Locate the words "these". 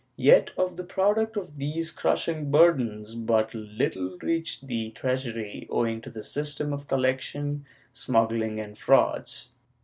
1.59-1.91